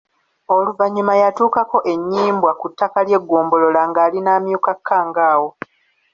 Oluvannyuma 0.55 1.13
yatuukako 1.21 1.77
e 1.91 1.93
Nnyimbwa 1.99 2.51
ku 2.59 2.67
ttaka 2.71 2.99
ly'eggombolola 3.07 3.81
ng'ali 3.89 4.19
n'amyuka 4.21 4.71
Kkangawo. 4.77 5.47